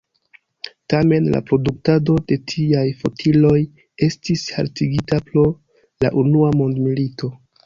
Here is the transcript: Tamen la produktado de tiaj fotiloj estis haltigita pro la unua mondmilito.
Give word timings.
Tamen 0.93 1.25
la 1.33 1.41
produktado 1.51 2.15
de 2.31 2.37
tiaj 2.53 2.85
fotiloj 3.03 3.53
estis 4.09 4.47
haltigita 4.57 5.21
pro 5.29 5.45
la 6.07 6.13
unua 6.25 6.51
mondmilito. 6.63 7.33